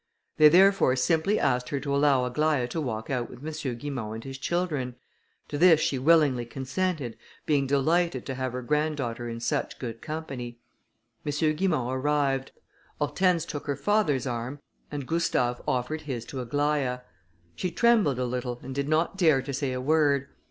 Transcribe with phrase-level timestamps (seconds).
[0.37, 3.75] They therefore simply asked her to allow Aglaïa to walk out with M.
[3.77, 4.95] Guimont and his children.
[5.49, 10.57] To this she willingly consented, being delighted to have her granddaughter in such good company.
[11.23, 11.31] M.
[11.55, 12.51] Guimont arrived.
[12.99, 14.59] Hortense took her father's arm,
[14.91, 17.01] and Gustave offered his to Aglaïa.
[17.55, 20.29] She trembled a little, and did not dare to say a word.